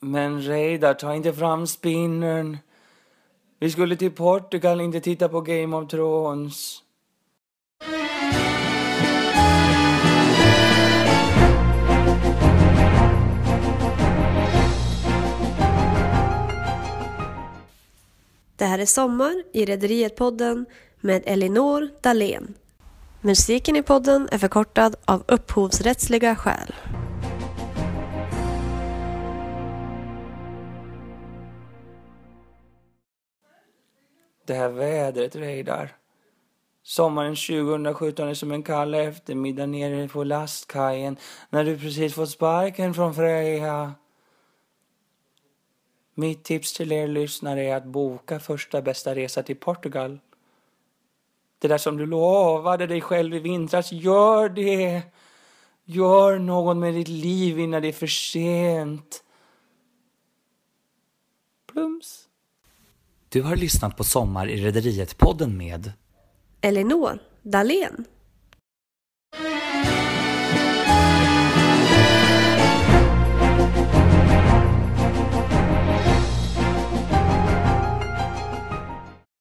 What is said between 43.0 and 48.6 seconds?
Freja. Mitt tips till er lyssnare är att boka